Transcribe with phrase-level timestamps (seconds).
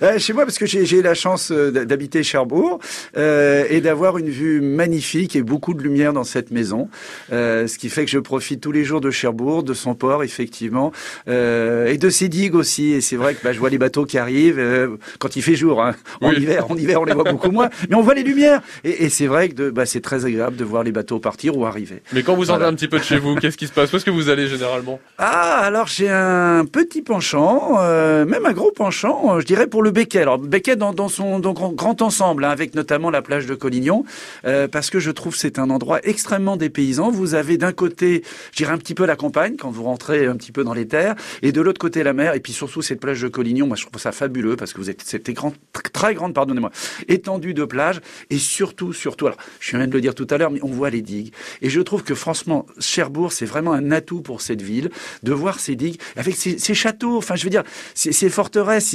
[0.00, 2.78] Euh, chez moi, parce que j'ai eu la chance euh, d'habiter Cherbourg
[3.16, 6.88] euh, et d'avoir une vue magnifique et beaucoup de lumière dans cette maison,
[7.32, 10.22] euh, ce qui fait que je profite tous les jours de Cherbourg, de son port
[10.22, 10.92] effectivement,
[11.26, 12.92] euh, et de ses digues aussi.
[12.92, 15.82] Et c'est vrai que bah, je vois les bateaux qui arrivent quand il fait jour.
[15.82, 15.96] Hein.
[16.20, 18.62] En hiver, en hiver, on les voit beaucoup moins, mais on voit les lumières.
[18.84, 21.66] Et, et c'est vrai que bah, c'est très agréable de voir les bateaux partir ou
[21.66, 22.02] arriver.
[22.12, 22.68] Mais quand vous voilà.
[22.68, 23.92] un petit peu de chez vous, qu'est-ce qui se passe?
[23.92, 25.00] Où est-ce que vous allez généralement?
[25.18, 29.92] Ah, alors j'ai un petit penchant, même un gros penchant, je dirais pour le le
[29.92, 30.20] Becquet.
[30.20, 34.04] Alors Becquet dans, son grand ensemble, hein, avec notamment la plage de Collignon,
[34.44, 37.10] euh, parce que je trouve c'est un endroit extrêmement dépaysant.
[37.10, 40.36] Vous avez d'un côté, je dirais un petit peu la campagne quand vous rentrez un
[40.36, 43.00] petit peu dans les terres, et de l'autre côté la mer, et puis surtout cette
[43.00, 43.66] plage de Collignon.
[43.66, 45.54] Moi, je trouve ça fabuleux parce que vous êtes cette grande,
[45.92, 46.70] très grande, pardonnez-moi,
[47.08, 50.50] étendue de plage, et surtout, surtout, alors je viens de le dire tout à l'heure,
[50.50, 51.32] mais on voit les digues,
[51.62, 54.90] et je trouve que franchement, Cherbourg, c'est vraiment un atout pour cette ville
[55.22, 57.16] de voir ces digues avec ces, châteaux.
[57.16, 58.94] Enfin, je veux dire, ces, forteresses,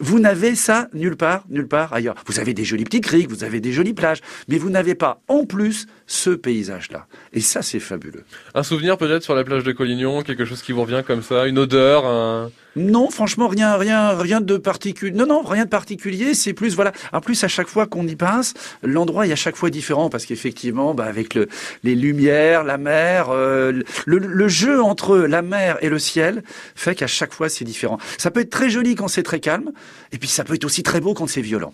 [0.00, 2.14] vous vous n'avez ça nulle part, nulle part ailleurs.
[2.26, 5.20] Vous avez des jolies petites criques, vous avez des jolies plages, mais vous n'avez pas
[5.26, 7.08] en plus ce paysage-là.
[7.32, 8.22] Et ça, c'est fabuleux.
[8.54, 11.48] Un souvenir peut-être sur la plage de Collignon, quelque chose qui vous revient comme ça,
[11.48, 12.52] une odeur, un...
[12.76, 15.12] Non, franchement, rien, rien, rien de particulier.
[15.12, 16.34] Non, non, rien de particulier.
[16.34, 16.92] C'est plus, voilà.
[17.12, 20.26] En plus, à chaque fois qu'on y passe, l'endroit est à chaque fois différent parce
[20.26, 21.48] qu'effectivement, bah, avec le,
[21.82, 26.42] les lumières, la mer, euh, le, jeu entre la mer et le ciel
[26.74, 27.98] fait qu'à chaque fois c'est différent.
[28.18, 29.72] Ça peut être très joli quand c'est très calme,
[30.12, 31.72] et puis ça peut être aussi très beau quand c'est violent.